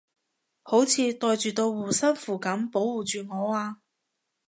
[0.63, 3.83] 好似袋住道護身符噉保護住我啊